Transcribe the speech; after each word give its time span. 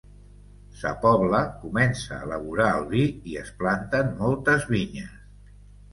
Sa 0.79 0.93
Pobla 1.03 1.41
comença 1.65 2.17
a 2.17 2.27
elaborar 2.29 2.71
el 2.79 2.89
vi 2.95 3.05
i 3.35 3.39
es 3.45 3.55
planten 3.61 4.11
moltes 4.23 4.67
vinyes. 4.75 5.13